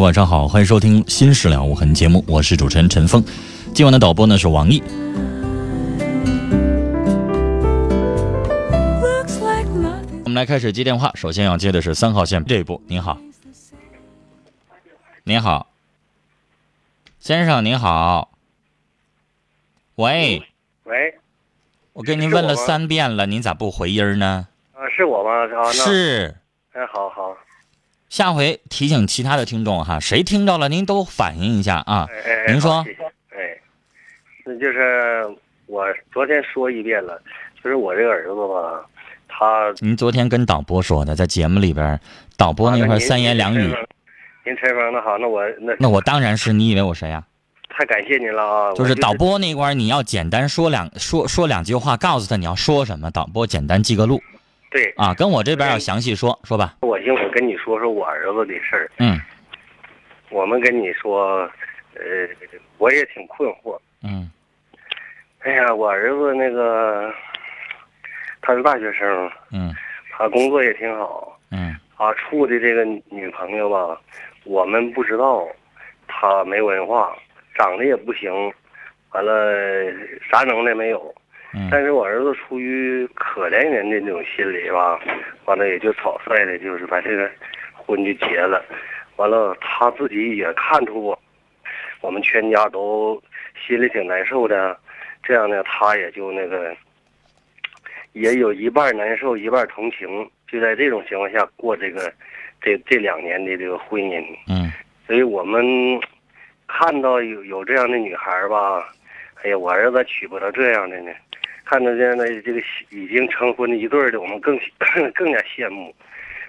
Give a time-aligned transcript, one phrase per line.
[0.00, 3.22] 晚上好，欢迎收听《新事了无痕》节目，我是主持人陈峰。
[3.74, 4.82] 今晚的导播呢是王毅。
[10.24, 12.80] 我们来开始接电话，首先要接的是三号线这一部。
[12.86, 13.18] 您好，
[15.24, 15.68] 您好，
[17.18, 18.30] 先生您好，
[19.96, 20.42] 喂
[20.84, 21.18] 喂，
[21.92, 24.46] 我跟您问了三遍了，您咋不回音呢？
[24.74, 25.30] 啊，是我吗？
[25.30, 26.36] 啊，那，是，
[26.72, 27.36] 哎，好好，
[28.08, 32.08] 下回提醒其他的听众哈，谁听到了您都反映一下啊。
[32.48, 32.84] 您说
[33.30, 33.58] 哎，
[34.44, 35.26] 那就是
[35.66, 37.20] 我昨天说一遍了，
[37.62, 38.86] 就是我这个儿子吧，
[39.28, 42.00] 他您昨天跟导播说的，在节目里边，
[42.36, 43.74] 导播那块儿三言两语，，
[44.44, 47.22] 您陈峰，那好，那我那那我当然是你以为我谁呀、
[47.68, 48.72] 太感谢您了啊！
[48.72, 54.22] 就是导播那块儿，你要简单说两说说两句话，告诉他你要说什么，导播简单记个录
[54.70, 55.14] 对，啊。
[55.14, 56.76] 跟我这边要详细说说吧。
[56.80, 58.90] 我一会儿跟你说说我儿子的事儿。
[58.98, 59.20] 嗯
[60.30, 61.50] 我们跟你说，
[61.94, 62.02] 呃，
[62.76, 63.78] 我也挺困惑。
[64.02, 64.30] 嗯
[65.40, 67.10] 哎呀，我儿子那个
[68.42, 69.74] 他是大学生，嗯
[70.10, 71.38] 他工作也挺好。
[71.50, 73.98] 嗯他处的这个女朋友吧，
[74.44, 75.48] 我们不知道，
[76.06, 77.16] 他没文化，
[77.56, 78.30] 长得也不行，
[79.12, 79.90] 完了
[80.30, 81.14] 啥能耐没有。
[81.70, 85.00] 但是我儿子出于可怜人的那种心理吧，
[85.46, 87.30] 完了也就草率的，就是把这个
[87.74, 88.64] 婚就结了。
[89.16, 91.18] 完了他自己也看出我，
[92.02, 93.20] 我们全家都
[93.66, 94.78] 心里挺难受的。
[95.22, 96.74] 这样呢，他也就那个，
[98.12, 100.30] 也有一半难受，一半同情。
[100.46, 102.12] 就在这种情况下过这个，
[102.60, 104.24] 这这两年的这个婚姻。
[104.48, 104.70] 嗯
[105.06, 105.64] 所以我们
[106.66, 108.86] 看到有有这样的女孩吧，
[109.42, 111.10] 哎呀，我儿子娶不到这样的呢？
[111.68, 114.58] 看到这样的这个已经成婚的一对儿的，我们更
[115.14, 115.94] 更加羡慕。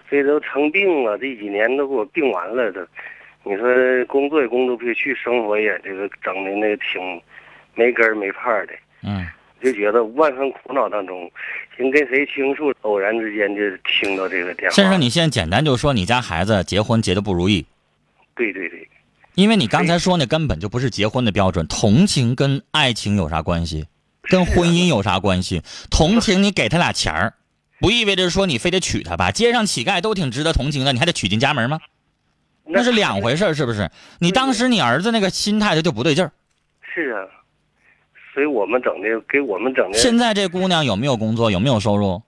[0.09, 2.79] 所以都成病了，这几年都给我病完了都。
[3.43, 7.21] 你说工作也工作不下去，生活也这个整的那个挺
[7.75, 9.27] 没根儿没派儿的，嗯
[9.61, 11.29] 就觉得万分苦恼当中，
[11.75, 14.75] 寻跟谁倾诉，偶然之间就听到这个电话。
[14.75, 17.65] 先生，你现在简单就说你家孩子结婚结的不如意，
[18.35, 18.87] 对对对，
[19.35, 21.67] 因为你刚才说那根本就不是结婚的标准。
[21.67, 23.85] 同情跟爱情有啥关系？
[24.29, 25.61] 跟婚姻有啥关系？
[25.89, 27.33] 同情你给他俩钱儿，
[27.79, 29.31] 不意味着说你非得娶她吧？
[29.31, 31.79] 街上乞丐都挺值得同情的，你还得娶进家门吗？
[32.65, 33.89] 那是两回事儿，是不是？
[34.19, 36.31] 你当时你儿子那个心态他就不对劲儿。
[36.81, 37.25] 是啊，
[38.33, 41.49] 所以我们整的给我们整的现在这姑娘有没有工作？
[41.49, 42.21] 有没有收入？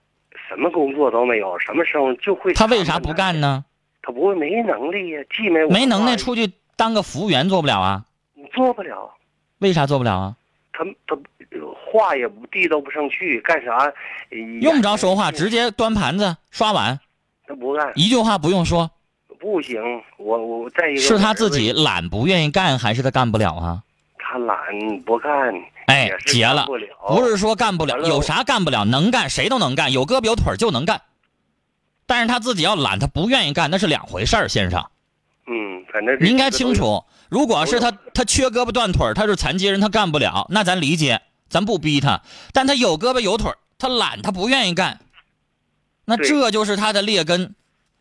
[0.48, 2.52] 什么工作都没有，什么生活就会。
[2.54, 3.40] 他为啥不干？
[3.40, 3.64] 呢？
[4.02, 8.04] 他不会没能力呀，既没没能耐出去当个服务员做不了啊？
[8.52, 9.14] 做不了，
[9.60, 10.36] 为啥做不了啊？
[10.72, 11.16] 他他
[11.92, 13.76] 话也不地道不上去，干啥？
[14.30, 16.98] 呃用不着说话，直接端盘子、刷碗，
[17.46, 18.90] 他不干，一句话不用说。
[19.38, 19.80] 不行。
[20.18, 23.82] 我我再一个是他自己懒不愿意干，还是他干不了啊？
[24.16, 24.56] 他懒
[25.04, 25.30] 不干，
[25.86, 26.66] 哎结了
[27.08, 28.84] 不是说干不了，有啥干不了？
[28.84, 31.02] 能干谁都能干，有胳膊有腿就能干。
[32.06, 34.84] 但是他自己要懒，他不愿意干，那是两回事儿，先生，
[35.46, 36.50] 嗯，反正你应该。
[36.50, 37.04] 清楚。
[37.28, 41.20] 如果是他他缺胳膊断腿，他是残疾人，他干不了，那咱理解，
[41.52, 42.20] 咱不逼他。
[42.52, 44.98] 但他有胳膊有腿儿，他懒，他不愿意干，
[46.06, 47.54] 那这就是他的劣根。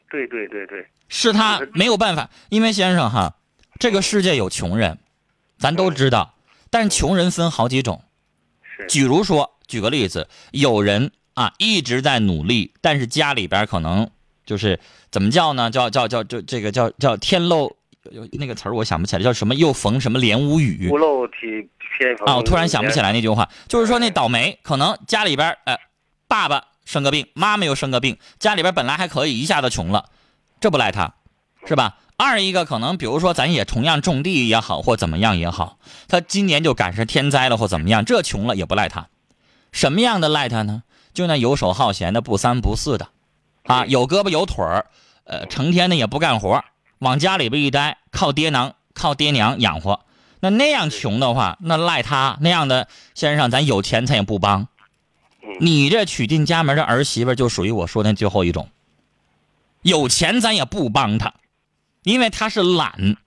[0.09, 3.35] 对对对对，是他没有办法，因为先生哈，
[3.79, 4.97] 这个世界有穷人，
[5.59, 6.33] 咱都知道，
[6.69, 8.03] 但是穷人分好几种。
[8.63, 14.09] 是举如说，举个例子，有人啊一直在努力，但是家里边可能
[14.45, 14.79] 就是
[15.11, 15.69] 怎么叫呢？
[15.71, 17.77] 叫叫叫就这个叫叫天漏，
[18.09, 25.77] 有那个词儿我想不起来，叫什么又逢什么连无雨屋漏体偏逢啊，我突然想不起来那句话，就是说那倒霉，可能家里边呃
[26.27, 30.05] 爸爸生个病，妈妈又生个病，家里边本来还可以，一下子穷了，
[30.59, 31.13] 这不赖他，
[31.67, 31.97] 是吧？
[32.17, 35.77] 二一个可能，比如说咱也同样种地也好，或怎么样也好，
[36.07, 39.07] 他今年就赶上天灾了或怎么样，这穷了也不赖他。
[39.71, 40.83] 什么样的赖他呢？
[41.13, 43.09] 就那游手好闲的、不三不四的，
[43.63, 44.85] 啊，有胳膊有腿儿，
[45.23, 46.63] 呃，成天的也不干活，
[47.01, 50.05] 往家里边一待，靠爹娘靠爹娘养活。
[50.39, 54.67] 那那样穷的话，那赖他那样的先生，咱有钱咱也不帮。
[55.59, 58.69] 你这娶进家门的儿媳妇就属于我说的最后一种，
[59.81, 61.33] 有钱咱也不帮他。
[62.03, 63.17] 因为他是懒，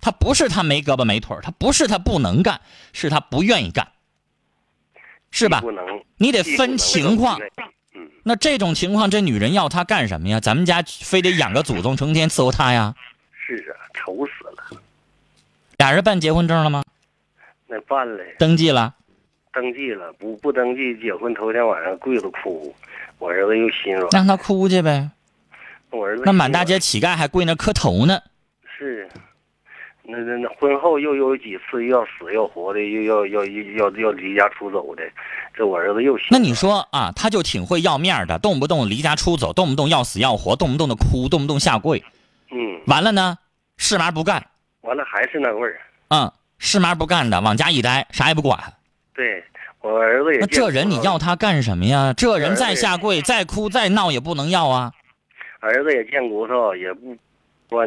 [0.00, 2.60] 他不是他没胳膊没腿他不是他不能干，
[2.92, 3.88] 是他不愿意干，
[5.30, 5.62] 是吧？
[6.16, 7.38] 你得分情况。
[7.94, 10.38] 嗯，那这种情况，这女人要他干什么呀？
[10.40, 12.94] 咱们家非得养个祖宗，成天伺候他呀？
[15.80, 16.82] 俩人办结婚证了吗？
[17.66, 18.94] 那办了，登记了。
[19.50, 22.74] 登记了，不不登记，结婚头天晚上跪着哭，
[23.18, 24.06] 我儿子又心软。
[24.12, 25.08] 让他哭去呗。
[25.88, 28.20] 我儿子那满大街乞丐还跪那磕头呢。
[28.78, 29.08] 是，
[30.02, 35.02] 那那那婚后又有几次又要死要活的，又要要要要离家出走的，
[35.54, 42.04] 这我儿子又心那你说啊，他就挺会要面的，动不动离家出走，动不动要死要活，动不动的哭，动不动下跪。
[42.50, 43.38] 嗯，完了呢，
[43.78, 44.46] 是嘛不干。
[44.82, 45.80] 完了还是那味儿。
[46.08, 48.58] 嗯，是嘛不干的，往家一待，啥也不管。
[49.14, 49.42] 对
[49.80, 50.40] 我儿子也。
[50.40, 52.12] 那这人你要他干什么呀？
[52.16, 54.92] 这人再下跪、再哭、再闹也不能要啊。
[55.60, 57.16] 儿子也贱骨头，也不
[57.68, 57.86] 关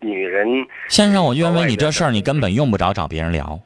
[0.00, 0.46] 女人。
[0.88, 3.60] 先生，我认为你这事儿你根本用不着找别人聊，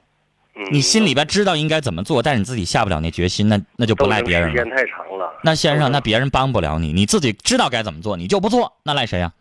[0.54, 4.54] 嗯、你心里边知道应该怎么做，但是你自己下不了那决心，那那就不赖别人了。
[4.54, 5.32] 时间太长了。
[5.42, 9.32] 那先生，那别人帮不了你，你自己知道该怎么做，你就不做，那赖谁呀？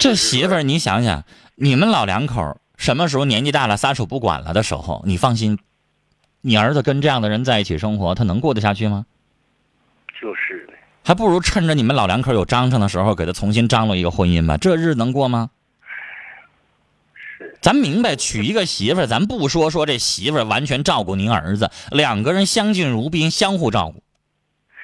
[0.00, 1.24] 这媳妇儿，你想想，
[1.56, 5.58] 你们老两口什么时候年纪大了撒手不管了的时候，你放心，
[6.40, 9.04] 你儿子跟这样的人在一起生活，他能过得下去吗？
[10.18, 10.72] 就是的。
[11.04, 14.56] 还不如趁着你们老两口有章程的时候，给他重新张罗一个婚姻吧。
[14.56, 15.50] 这日子能过吗？
[17.38, 17.58] 是。
[17.60, 24.02] 咱明白，娶一个媳妇儿，咱不说说这媳妇儿完全照顾您儿子，两个人相敬如宾，相互照顾，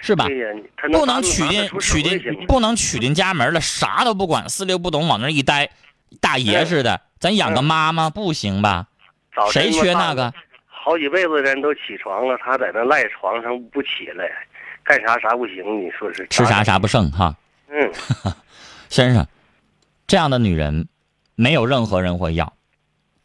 [0.01, 0.27] 是吧？
[0.27, 0.47] 对呀，
[0.93, 5.71] 不能娶进娶进不能娶进家门了，啥都不管，四六不懂，往那一待，
[6.21, 7.01] 大爷似的。
[7.19, 8.87] 咱养个妈妈不行吧？
[9.51, 10.33] 谁缺那个？
[10.69, 14.31] 好几辈子人都起床了，他在那赖床上不起来。
[14.85, 15.57] 干啥啥不行？
[15.85, 17.35] 你说是吃啥啥不剩哈？
[17.69, 17.93] 嗯，
[18.89, 19.27] 先生，
[20.07, 20.87] 这样的女人，
[21.35, 22.53] 没有任何人会要，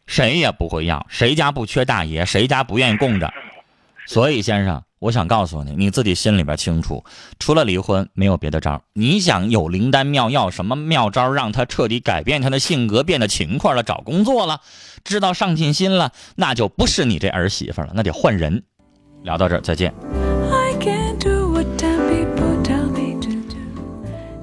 [0.06, 1.06] 谁也不会要。
[1.08, 2.26] 谁家不缺大爷？
[2.26, 3.32] 谁家不愿意供着？
[4.06, 7.02] 所以，先生，我想告诉你，你自己心里边清楚，
[7.40, 8.80] 除了离婚，没有别的招。
[8.92, 14.60] 你想有灵丹妙药，什么妙招让他彻底改变他的性格，变得勤快了，找工作了，
[15.02, 18.62] 知道上进心了，那就不是你这儿媳妇了，那得换人。
[19.24, 19.92] 聊到这儿，再见。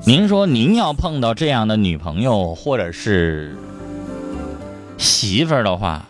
[0.03, 3.55] 您说，您要碰到这样的女朋友或者是
[4.97, 6.05] 媳妇儿的话，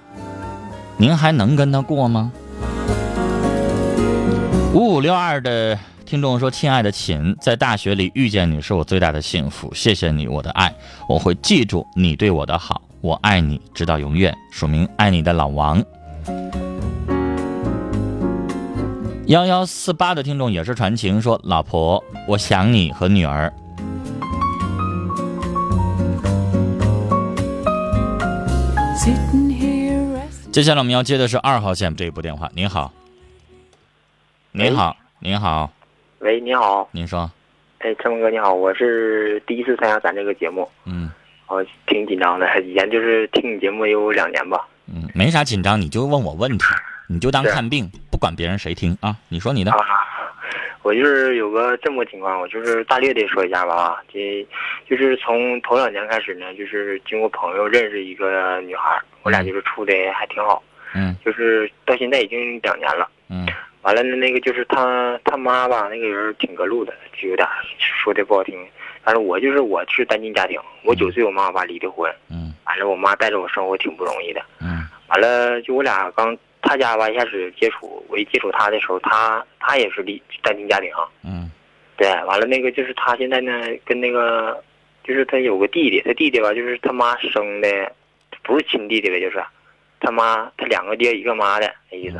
[0.97, 2.31] 您还能跟她过吗？
[4.71, 10.71] 五五六二的听众说：“亲爱的秦，在大学里遇见你是我最大的幸福，谢谢你，我的爱，
[11.07, 15.83] 我会记住你对我的好，我爱你直到永远。”署名爱你的老王。
[19.25, 23.51] 幺幺四八的听众也是传情说：“老婆，我想你和女儿。”
[30.51, 32.49] 接下来我们要接的是二号线这一部电话。
[32.53, 32.91] 您好，
[34.51, 35.71] 您好，您好，
[36.19, 37.29] 喂，你好，您说，
[37.77, 41.11] 哎，陈峰哥你好，我是第一次参加咱这个节目，嗯，
[41.47, 46.65] 我挺紧张的，以前就是听你节目有两年吧，嗯，没啥紧张，你就问我问题，
[47.07, 49.15] 你就当看病，不管别人谁听啊。
[49.29, 49.77] 你说你的，啊，
[50.81, 54.45] 我就是有个这么个情况，我就是大略的说一下吧啊，这
[54.89, 60.63] 就是从头两年开始呢，就是经过朋友认识一个女孩，我俩就是处的还挺好，
[60.95, 61.15] 嗯。
[61.23, 63.07] 就是到现在已经两年了。
[63.29, 63.45] 嗯
[63.81, 68.57] 完了呢，那个就是他他妈吧，那个人挺隔路的，就有点说的不好听。
[69.03, 72.53] 反正我就是我是单亲家庭，我九岁我妈我爸离的婚，嗯。
[72.65, 74.41] 完了我妈带着我生活挺不容易的。
[74.61, 74.85] 嗯。
[75.07, 80.91] 完了就我俩刚他家吧一开始接触，我一接触他的时候，他他也是离单亲家庭。
[80.91, 81.49] 啊，嗯。
[81.95, 83.51] 对，完了那个就是他现在呢，
[83.85, 84.61] 跟那个
[85.03, 87.91] 就是他有个弟弟，他弟弟吧，就是他妈生的，
[88.43, 89.41] 不是亲弟弟呗，就是。
[90.01, 92.17] 他妈他两个爹一个妈的那意思。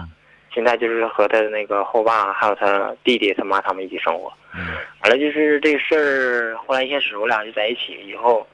[0.51, 4.31] 现在就是和他那个后爸还有他弟弟他妈他们一起生活。
[4.53, 4.75] 嗯。
[5.01, 8.45] 完了就是这事儿，后来一开始我俩就在一起，以后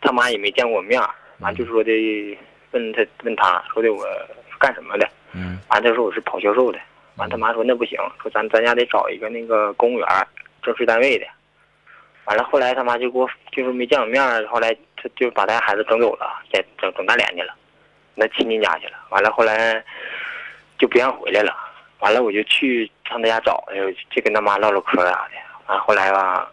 [0.00, 2.38] 他妈也没见过我面儿，完就说的
[2.72, 4.04] 问他问他说的我
[4.58, 5.58] 干什么的，嗯。
[5.70, 6.78] 完他说我是跑销售的，
[7.16, 10.26] 完他妈说那不行，说咱咱家得找一个那个公务员儿
[10.62, 11.26] 正式单位的，
[12.26, 17.54] 完了后来他妈就给我就是没见我面儿，后来他就把他家孩子整走了，在整整大连去了，
[18.14, 19.82] 那亲戚家去了，完了后来
[20.80, 21.54] 就不让回来了。
[22.00, 23.74] 完了，我就去上他家找他，
[24.10, 25.32] 就跟他妈唠唠嗑啥的。
[25.66, 26.50] 完后来吧，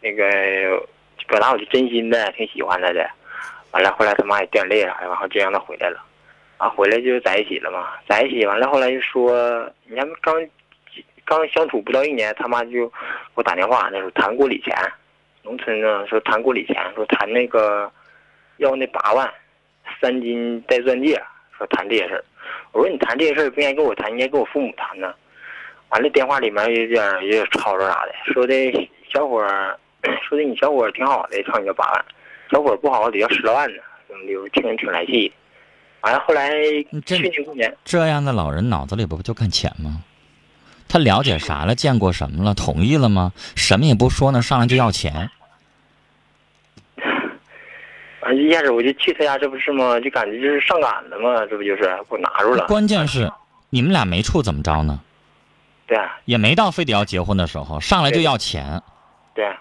[0.00, 0.86] 那个
[1.26, 3.10] 表达我就真心的挺喜欢他的。
[3.70, 5.98] 完了后来他妈也掉眼泪啥的，然后就让他回来了。
[6.58, 10.46] 完回来就在一起了嘛，在一起完了后来就说，你家刚
[11.24, 12.92] 刚相处不到一年，他妈就给
[13.34, 14.76] 我打电话，那时候谈过礼钱，
[15.42, 17.90] 农村呢说谈过礼钱，说谈那个
[18.58, 19.32] 要那八万，
[20.00, 21.20] 三金带钻戒，
[21.56, 22.24] 说谈这些事儿。
[22.72, 25.12] 我说你谈这些事儿不应该跟我谈，应该跟我父母谈呢。
[25.90, 29.78] 完了，电话里面有点有点吵吵啥的，说的小伙儿，
[30.26, 32.04] 说的你小伙儿挺好的，朝你要八万，
[32.50, 34.36] 小伙儿不好得要十来万呢，怎么的？
[34.36, 35.30] 我听着挺来气。
[36.00, 36.50] 完了，后来
[37.04, 40.02] 这去年过年，这样的老人脑子里不就看钱吗？
[40.88, 41.74] 他了解啥了？
[41.74, 42.54] 见过什么了？
[42.54, 43.32] 同意了吗？
[43.54, 45.30] 什么也不说呢，上来就要钱。
[48.32, 49.98] 一开始我就去他家，这不是吗？
[50.00, 52.66] 就感觉就是上赶了嘛，这不就是给我拿住了？
[52.66, 53.30] 关键是
[53.70, 55.00] 你们俩没处怎么着呢？
[55.86, 58.80] 对啊也没到非得要结婚的时候，上来就要钱。
[59.34, 59.60] 对啊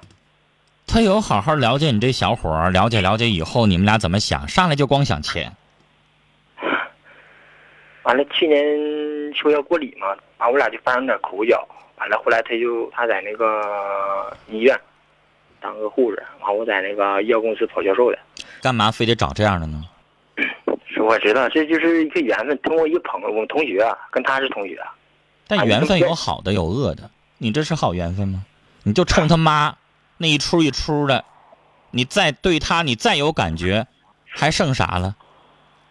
[0.88, 5.52] 他有好好了解你这小伙儿，了解了解以后你们俩怎么想，上来就光想钱。
[8.04, 11.66] 完了，去年说要过礼嘛，完我俩就发生点口角，
[11.98, 14.78] 完了后来他就他在那个医院
[15.62, 18.18] 当个护士，完我在那个医药公司跑销售的。
[18.62, 19.84] 干嘛非得找这样的呢？
[20.94, 22.58] 是我知道，这就是一个缘分。
[22.64, 24.78] 通过一个朋友，我们同学啊，跟他是同学。
[25.48, 28.44] 但缘分有好的有恶的，你这是好缘分吗？
[28.84, 29.76] 你就冲他妈
[30.18, 31.24] 那一出一出的，
[31.92, 33.88] 你再对他你再有感觉，
[34.28, 35.16] 还剩啥了？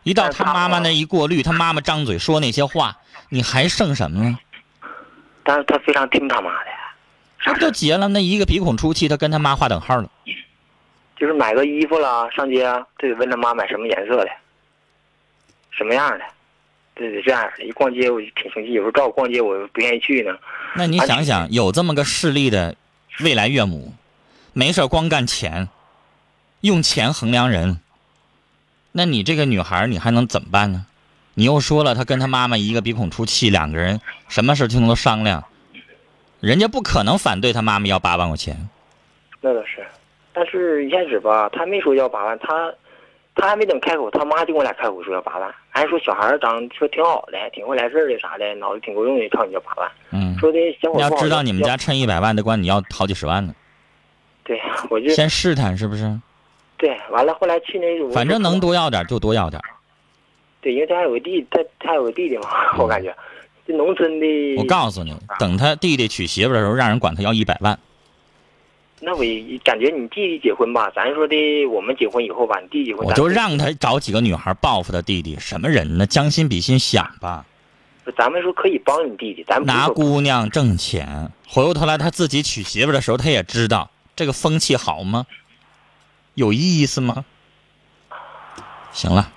[0.02, 2.98] 一到他妈妈那一过滤，他妈妈张嘴说那些话，
[3.28, 4.38] 你还剩什么呢？
[5.44, 6.70] 但是他非常听他妈的，
[7.44, 8.08] 这不就结了？
[8.08, 10.10] 那一个鼻孔出气，他跟他妈划等号了。
[11.16, 14.30] 就是买个衣服啦，上街啊，他得问他妈买什么颜色的，
[15.70, 16.24] 什么样的，
[16.94, 17.64] 对得这样的。
[17.64, 20.32] 一逛街我就挺生气，有时候找我逛街我不愿意去呢。
[20.74, 22.74] 那你想想，有这么个势利的
[23.20, 23.92] 未来岳母，
[24.52, 25.68] 没事光干钱，
[26.62, 27.80] 用钱衡量人，
[28.92, 30.86] 那你这个女孩你还能怎么办呢？
[31.34, 35.44] 你又说了，她跟她妈妈一个鼻孔出气，两个人什么事情都商量，
[36.40, 38.56] 人家不可能反对他妈妈要八万块钱。
[39.40, 39.86] 那倒是，
[40.32, 42.72] 但是一开始吧，他没说要八万，他
[43.34, 49.90] 他还没等开口，他妈就跟我俩开口说要八万，还说小孩儿长得说挺好的，挺会来事儿的啥的，脑子挺够用的，朝你要八万。
[50.10, 53.54] 嗯，说的小伙你要知道你们家趁一百万的管你要好几十万呢，
[54.44, 56.18] 对，我就先试探是不是？
[56.76, 59.60] 对，完了后来去年反正能多多要点就多要点。
[60.62, 63.14] 对，因为他还有个弟，他他有个弟弟嘛， 我感觉这
[63.72, 64.26] 农村的。
[64.56, 67.78] 我告诉你，等他弟弟娶媳妇的时候，让人管他要一百万。
[69.00, 76.06] 那我也感觉你弟弟结婚吧，咱说的我们结婚以后吧，你弟结婚，我就让他找几个女孩报复他弟弟，什么人呢？
[76.06, 77.46] 将心比心想吧，
[78.04, 85.26] 咱咱们说可以帮你弟弟，咱们拿姑娘挣钱，回过头来他自己娶媳妇的时候，他也知道这个风气好吗？
[86.34, 87.24] 有意思吗？
[88.92, 89.32] 行了，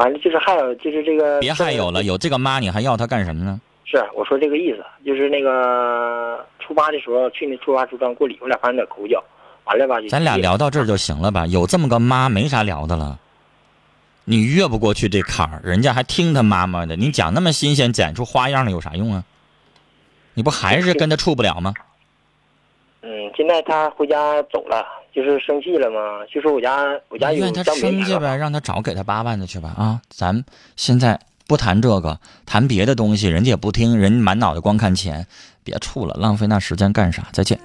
[0.00, 3.60] 完了就是还有就是这个别还有了，有这个妈你还要他干什么呢？
[3.84, 9.22] 是我说这个意思，就是那个初八的时候，去年初八初三过礼，我俩发生点口角，
[9.64, 11.46] 完了吧，就咱俩聊到这儿就行了吧？
[11.46, 13.18] 有这么个妈，没啥聊的了。
[14.24, 16.96] 你越不过去这坎儿，人家还听他妈妈的。
[16.96, 19.22] 你讲那么新鲜，讲出花样来有啥用啊？
[20.32, 21.74] 你不还是跟他处不了吗？
[23.02, 30.00] 嗯，现在他回家走了，就是生气了嘛，就说我家我家有愿他张别人了生气呗，让他找给他八万的去吧啊！
[30.08, 30.44] 咱
[30.76, 35.26] 现在不谈这个，谈别的东西，人家也不听，人满脑袋光看钱，
[35.64, 37.26] 别处了，浪费那时间干啥？
[37.32, 37.58] 再见。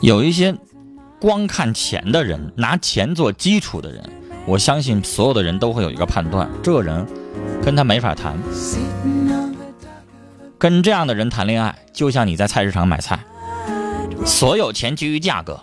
[0.00, 0.54] 有一些
[1.20, 4.02] 光看钱的人，拿钱做基础的人，
[4.46, 7.06] 我相信所有的人都会有一个判断，这个人
[7.62, 8.38] 跟他没法谈。
[10.56, 13.18] 跟这样的人谈恋爱，就像你在菜市场买菜，
[14.24, 15.60] 所有钱基于价格。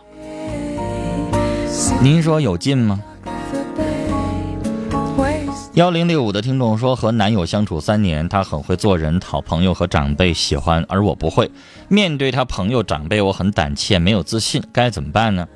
[2.02, 3.02] 您说有劲吗？
[5.74, 11.52] 幺零六五的听众说，和男友相处三年，他很会做人，讨朋友和长辈喜欢，而我不会。
[11.88, 15.48] 面对他朋友长辈，我很胆怯，没有自信，该怎么办呢？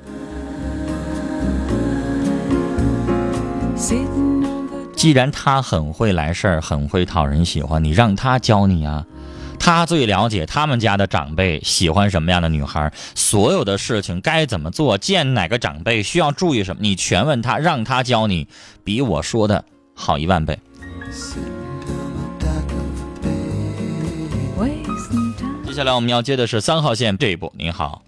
[4.94, 9.04] 既然他很会来事儿，很会讨人喜欢，你让他教你啊。
[9.64, 18.48] 他最了解他们家的长辈喜欢什么样的女孩，所有的事情该怎么做，见哪个长辈需要注意什么，你全问他，让他教你，
[18.82, 19.64] 比我说的。
[19.94, 20.58] 好一万倍。
[25.64, 27.52] 接下来我们要接的是三号线这一步。
[27.56, 28.02] 您好，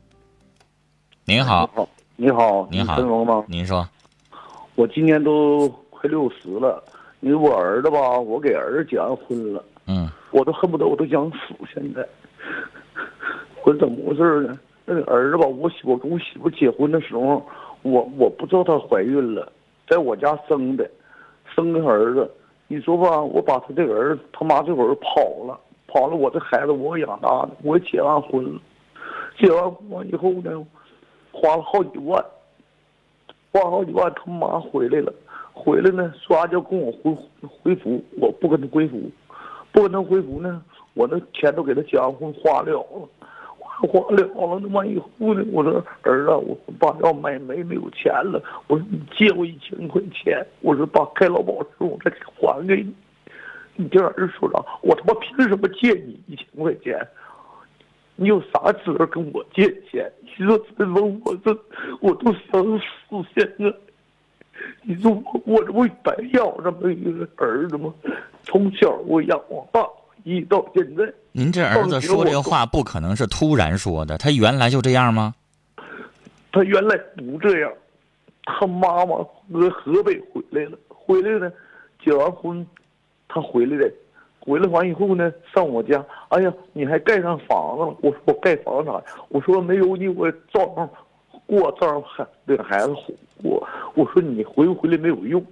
[1.25, 3.45] 您好，你好，您好，陈龙吗？
[3.47, 3.89] 您说，
[4.75, 6.83] 我今年都快六十了，
[7.21, 11.55] 因为我儿子吧，我给儿子结完婚了，嗯，我都恨不得我都想死。
[11.73, 12.05] 现在，
[13.65, 14.59] 我怎么回事呢？
[14.85, 17.41] 那个儿子吧，我媳我跟我媳妇结婚的时候，
[17.83, 19.51] 我我不知道她怀孕了，
[19.89, 20.91] 在我家生的。
[21.55, 22.29] 生个儿子，
[22.67, 28.61] 你说吧，我把他这个儿子他妈这会儿跑了，跑了，我这孩子我养大的，我结完婚了，
[29.39, 30.51] 结完婚以后呢，
[31.31, 32.25] 花了好几万，
[33.53, 35.15] 花好几万，他妈回来了，
[35.53, 37.17] 回来呢，说就跟我回
[37.63, 39.01] 回府，我不跟他回府，
[39.75, 40.63] 不能回府呢，
[40.95, 43.09] 我那钱都给他结完婚花了了。
[43.59, 45.45] 花了了，那完以后呢？
[45.53, 48.41] 我说儿子，我爸要买煤没有钱了。
[48.69, 50.47] 我说你借我一千块钱。
[50.61, 52.95] 我说爸开劳保时我再还给你。
[53.75, 54.65] 你这儿子说啥？
[54.81, 56.97] 我他妈凭什么借你一千块钱？
[58.15, 60.09] 你有啥资格跟我借钱？
[60.23, 61.51] 你说这问我这
[62.01, 63.75] 我都想死现在。
[64.83, 67.93] 你说我我这不白养这么一个儿子吗？
[68.43, 69.81] 从小我养我爸。
[70.27, 75.35] 一到现在，您这儿子说这话不可能是突然说的，他原来就这样吗？
[76.51, 77.71] 他原来不这样，
[78.45, 79.19] 他妈妈
[79.53, 81.53] 搁河北回来了，回来呢，
[82.03, 82.67] 结完婚，
[83.29, 83.93] 他回来的，
[84.41, 87.97] 回来完以后呢，上我家，哎呀，你还盖上房子了？
[88.01, 89.05] 我说我盖房子啥呀？
[89.29, 90.89] 我说没有你我照样
[91.45, 93.15] 过，照样孩领孩子过。
[93.45, 95.45] 我我说你回不回来没有用，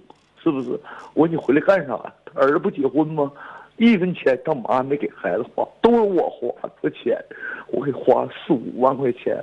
[0.43, 0.71] 是不是？
[1.13, 1.97] 我说你回来干啥？
[2.25, 3.31] 他儿子不结婚吗？
[3.77, 7.17] 一分钱他妈没给孩子花，都是我花的钱，
[7.69, 9.35] 我给花四五万块钱，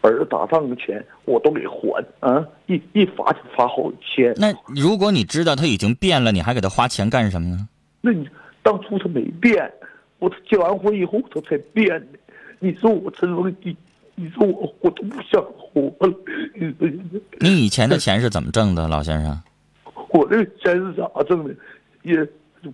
[0.00, 2.46] 儿子打仗的钱我都给还啊！
[2.66, 4.34] 一一罚就罚好几千。
[4.36, 7.68] 那如果你知道他已经变了，你还给他花钱干什么呢？
[8.00, 8.28] 那你
[8.62, 9.70] 当初他没变，
[10.18, 12.18] 我结完婚以后他才变的。
[12.58, 13.76] 你说我陈龙，你
[14.22, 16.14] 你说我我都不想活了。
[17.40, 19.42] 你以前的钱是怎么挣的，老先生？
[20.10, 21.54] 我这钱是咋挣的？
[22.02, 22.26] 也。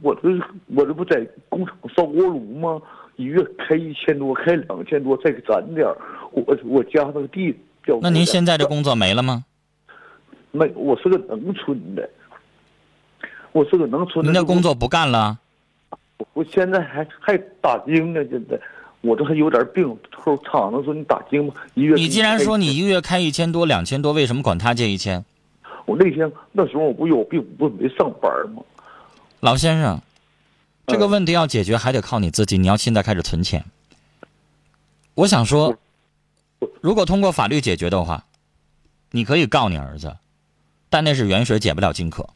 [0.02, 0.28] 我这
[0.76, 2.78] 我这不在工厂烧锅炉吗？
[3.16, 5.87] 一月开一千多，开两千多，再给攒点
[6.32, 7.56] 我我家那个地
[7.87, 7.98] 较。
[8.02, 9.46] 那您现在这工作没了吗？
[10.50, 12.06] 没，我是个农村的。
[13.52, 14.22] 我是个农村。
[14.22, 15.38] 您的工作不干了？
[16.34, 18.61] 我现在还还打钉呢，现在
[19.00, 19.96] 我这还有点病。
[20.12, 21.94] 后厂子说你打更吧，一月。
[21.94, 25.24] 你既然说你一个月开一千多、两千多，为什么管他借一千？
[25.87, 28.62] 我那天那时候我不有病，不没上班吗？
[29.40, 30.00] 老先生，
[30.87, 32.58] 这个问题要解决还得靠你自己。
[32.58, 33.64] 你要现在开始存钱。
[35.14, 35.76] 我想说，
[36.82, 38.24] 如果通过法律解决的话，
[39.12, 40.16] 你可以告你儿子，
[40.90, 42.28] 但那是远水解不了近渴。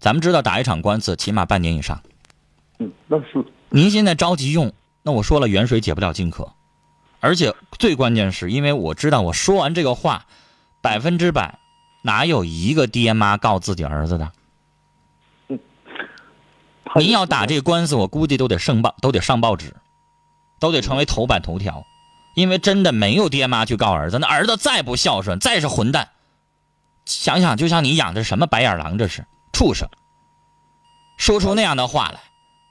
[0.00, 2.02] 咱们知道打一场官司起码半年以上。
[2.80, 3.44] 嗯，那是。
[3.68, 6.52] 您现在着急用，那我说了远水解不了近渴，
[7.20, 10.26] 而且最关键是因为我知道我说完这个话，
[10.80, 11.58] 百分之百
[12.02, 14.32] 哪有一个爹妈告自己儿子的？
[16.96, 19.74] 您要打这个官司，我估计都得上报，都得上报纸，
[20.60, 21.86] 都得成为头版头条，
[22.34, 26.10] 因为真的没有爹妈去告儿子，那儿子再不孝顺，再是混蛋，
[27.06, 29.88] 想想就像你养的什么白眼狼，这是畜生，
[31.16, 32.20] 说出那样的话来，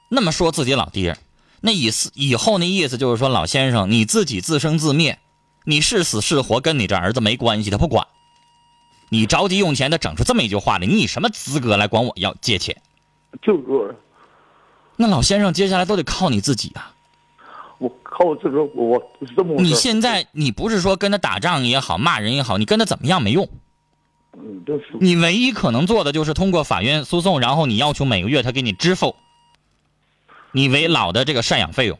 [0.08, 1.18] 那么说自己老爹，
[1.62, 5.20] 那以思以后那意思就是说老先生你自己自生自灭，
[5.64, 8.08] 你是死是活跟你这儿子没关系，他不管，
[9.10, 12.76] 你着急用钱，他整出这么一句话来，你以什么资格来管我要借钱？
[13.42, 13.96] 就是。
[14.98, 16.94] 那老先生，接下来都得靠你自己啊！
[17.80, 19.02] 我靠这个，我
[19.36, 23.50] 这么你现在你不是说跟他打仗也好，骂人也好，你跟他怎么样没用。
[24.38, 24.86] 嗯，这是。
[25.00, 29.16] 你唯一可能做的就是通过法院诉讼，然后你要求每个月他给你支付
[30.52, 31.98] 你为老的这个赡养费用。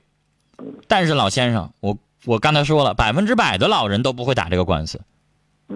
[0.88, 5.02] 但是老先生，我我刚才说了，百分之百的老人都不会打这个官司，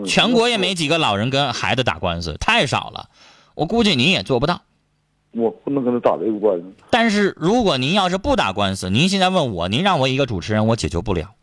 [0.06, 3.10] 全国也没几个老人跟孩子打官司，太少了。
[3.56, 4.62] 我估计你也做不到。
[5.32, 6.66] 我不能跟他打这个官司。
[6.90, 11.34] 但是如果您要是不打官司，您现在问我，您让我一个主持人，我解决不了。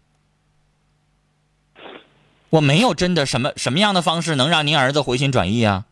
[2.50, 5.86] 我没有真的什么什么样的方式能让您儿子回心转意啊？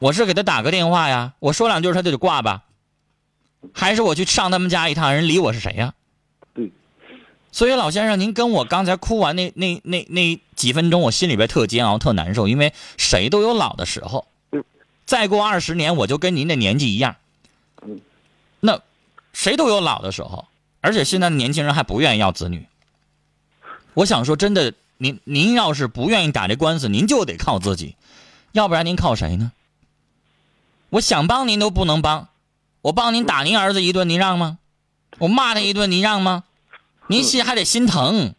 [0.00, 2.62] 我是给他打个电话呀，我说两句他就得挂吧，
[3.72, 5.94] 还是我去上他们家一趟，人理我是谁呀？
[6.54, 6.72] 对。
[7.50, 14.26] 所以老先生，您跟我刚才哭完那那那那几分钟，我心里边特煎熬、特难受，因为谁都有老的时候。
[15.06, 17.16] 再过二十年，我就跟您的年纪一样。
[18.60, 18.80] 那
[19.32, 20.46] 谁都有老的时候，
[20.80, 22.66] 而且现在的年轻人还不愿意要子女。
[23.94, 27.96] 我想说，真的，您您要是不愿意打这官司，您就得靠自己，
[28.52, 29.52] 要不然您靠谁呢？
[30.90, 32.28] 我想帮您都不能帮，
[32.82, 34.58] 我帮您打您儿子一顿，您让吗？
[35.18, 36.44] 我骂他一顿，您让吗？
[37.08, 38.34] 您心还得心疼，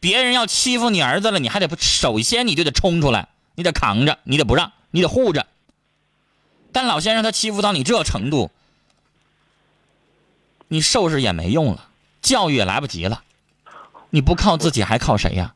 [0.00, 5.46] 别人要欺负你儿子了，你还得首先你就得冲出来，你得扛着，你得不让，你得护着。
[6.72, 8.50] 但老先生他欺负到你这程度，
[10.68, 11.88] 你收拾也没用了，
[12.20, 13.22] 教育也来不及了，
[14.10, 15.54] 你不靠自己还靠谁呀？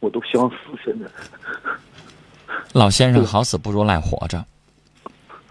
[0.00, 1.08] 我都想死现在。
[2.72, 4.44] 老先生好死不如赖活着。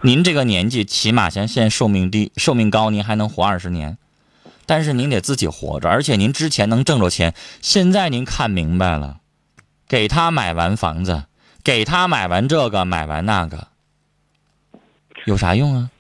[0.04, 4.00] 您这个年纪，起码像现在寿命低、寿命高，您还能活二十年。
[4.66, 9.20] 但是您得自己活着，而且您之前能挣着钱，现在您看明白了，
[9.88, 11.26] 给他买完房子，
[11.64, 13.68] 给他买完这个，买完那个，
[15.26, 15.92] 有啥用啊？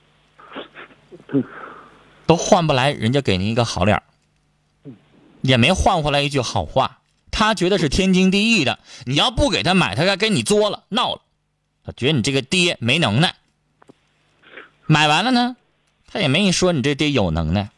[2.25, 4.01] 都换不来人家给您一个好脸
[5.41, 6.99] 也没换回来一句好话。
[7.29, 11.21] 他觉得是天经地义的，你要不给他买，他该跟你作了、闹了。
[11.83, 13.35] 他觉得你这个爹没能耐。
[14.91, 15.55] 买完了呢，
[16.05, 17.69] 他也没说你这爹有能耐。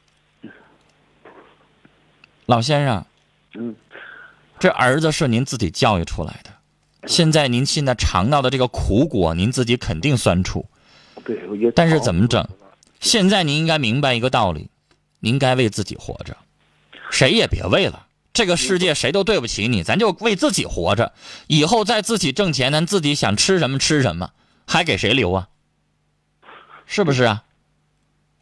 [2.48, 3.06] 老先生，
[3.54, 3.76] 嗯，
[4.58, 6.50] 这儿子是您自己教育出来的，
[7.08, 10.66] 现在您现在尝到的这个苦果，您自己肯定酸楚。
[11.24, 12.44] 对，也但是怎么整？
[13.00, 14.72] 现在您应该明白一个道理，
[15.20, 16.36] 您该为自己活着，
[17.12, 18.08] 谁也别为了。
[18.34, 21.14] 这个世界谁都对不起你，咱就为自己活着。
[21.46, 24.32] 以后再自己挣钱，咱自己想吃什么吃什么，
[24.66, 25.50] 还给谁留啊？
[26.96, 27.44] 是不是啊？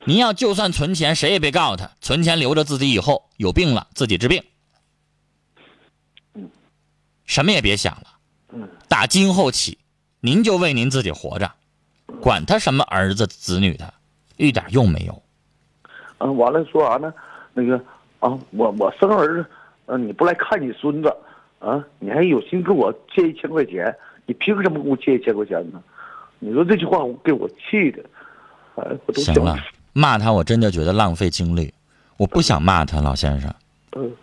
[0.03, 4.43] 您要就算存钱，谁也别告诉他，存钱留着自己以后有病了自己治病。
[7.23, 8.67] 什么也别想了。
[8.89, 9.77] 打今后起，
[10.19, 11.49] 您就为您自己活着，
[12.19, 13.93] 管他什么儿子子女的，
[14.35, 15.23] 一点用没有。
[16.17, 17.13] 嗯，完了说啥呢？
[17.53, 17.77] 那个
[18.19, 19.49] 啊，我我生儿子，
[19.85, 21.07] 嗯，你不来看你孙子，
[21.59, 25.81] 啊，你还有心跟我借一千块钱，你凭什么给我借一千块钱呢？
[26.39, 28.03] 你说这句话我给我气的，
[28.75, 29.57] 哎，我都行了。
[29.93, 31.73] 骂他，我真的觉得浪费精力。
[32.17, 33.53] 我不想骂他，老先生。
[33.95, 34.15] 嗯。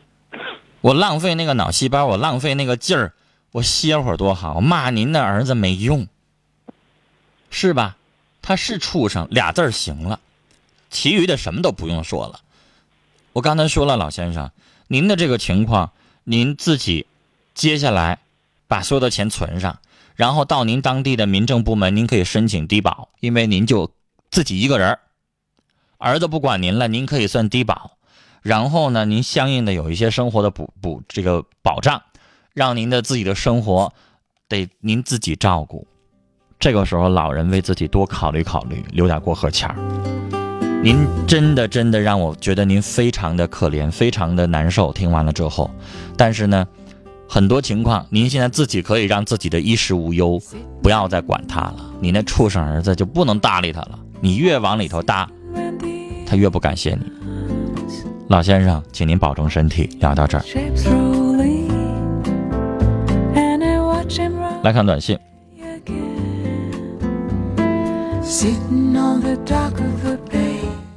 [0.81, 3.13] 我浪费那个脑细胞，我浪费那个劲儿，
[3.51, 4.61] 我歇会儿多好。
[4.61, 6.07] 骂您的儿子没用，
[7.51, 7.97] 是吧？
[8.41, 10.21] 他是畜生，俩字儿行了，
[10.89, 12.41] 其余的什么都不用说了。
[13.33, 14.53] 我刚才说了，老先生，
[14.87, 17.07] 您的这个情况，您自己
[17.55, 18.21] 接下来
[18.69, 19.81] 把所有的钱存上，
[20.15, 23.91] 然后到您当地的民政部门，您可以申请低保，因为您就
[24.31, 24.99] 自己一个人
[25.99, 26.19] 儿。
[26.19, 27.99] 子不管您了，您可以算低保，
[28.43, 32.03] 然后呢，您相应的有一些生活的补补这个保障，
[32.55, 33.93] 让您的自己的生活
[34.49, 35.87] 得您自己照顾。
[36.59, 39.77] 这个时候，老人为自己多考虑考虑，留点过河钱儿。
[40.83, 44.93] 您真的真的让我觉得您非常的可怜，非常的难受。
[44.93, 45.69] 听完了之后，
[46.17, 46.67] 但是呢，
[47.29, 50.41] 很多情况您现在自己可以让自己的衣食无忧，
[50.81, 51.77] 不要再管他了。
[52.01, 55.29] 你那畜生儿子就不能搭理他了，你越往里头搭。
[56.27, 57.01] 他越不感谢你，
[58.29, 59.89] 老先生，请您保重身体。
[59.99, 60.45] 聊到这儿，
[64.63, 65.19] 来看短信。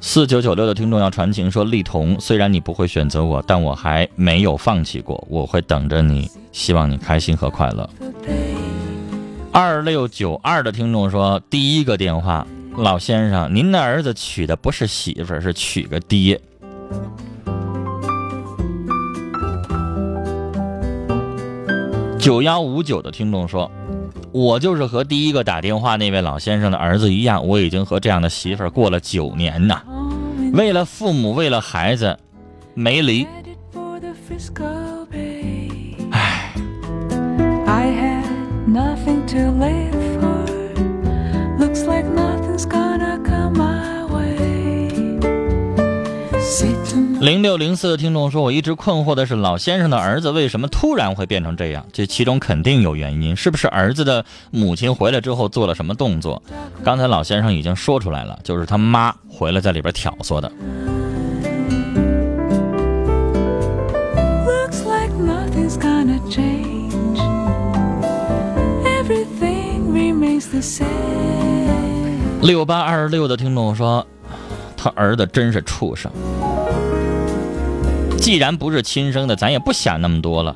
[0.02, 7.90] 四九九六的听众要传情说：“丽彤，虽然你不会选择我，但我还没有放弃过，我会等着你，希望你开心和快乐。”
[9.54, 12.46] 二六九二的听众说：“第一个电话。”
[12.78, 16.40] 老先生，您的儿子娶的不是媳妇儿，是娶个爹。
[22.18, 23.70] 九幺五九的听众说
[24.32, 29.82] ：“我就是和第一个打电话那位老先生的儿子一样，我已经和这样的媳妇儿过了九年呐。
[30.54, 32.18] 为了父母，为了孩子，
[32.74, 33.28] 没离。
[36.12, 36.54] 唉。”
[47.22, 51.86] 零六零四的听众说：“我一直困惑的是，老先生的儿子为什么突然会变成这样？
[51.94, 56.42] 这其中肯定有原因，是不是儿子的母亲回来之后做了什么动作？
[56.84, 60.52] 刚才老先生已经说出来了，就是他妈回来在里边挑唆的。”
[72.42, 74.08] 六八二十六的听众说，
[74.76, 76.12] 他儿子真是畜生。
[78.32, 80.56] 既然不是亲生的，咱也不想那么多了。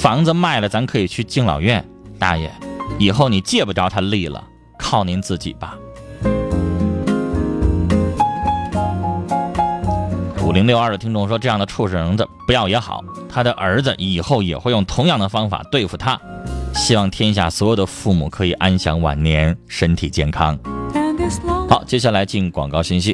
[0.00, 1.84] 房子卖了，咱可以去敬老院。
[2.20, 2.48] 大爷，
[3.00, 4.44] 以后你借不着他利了，
[4.78, 5.76] 靠您自己吧。
[10.44, 16.16] 五零六二的听众说，这样的畜生子不要也好，他的儿子以后也会用同样的方法对付他。
[16.76, 20.56] 希望天下所有的父母可以安享晚年，身体健康。
[21.68, 23.12] 好，接下来进广告信息。